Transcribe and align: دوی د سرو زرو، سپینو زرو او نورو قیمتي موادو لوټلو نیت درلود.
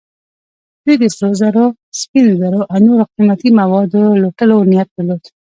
دوی 0.83 0.95
د 1.01 1.03
سرو 1.15 1.33
زرو، 1.39 1.65
سپینو 1.99 2.33
زرو 2.41 2.61
او 2.71 2.77
نورو 2.85 3.03
قیمتي 3.13 3.49
موادو 3.59 4.01
لوټلو 4.21 4.55
نیت 4.71 4.87
درلود. 4.93 5.23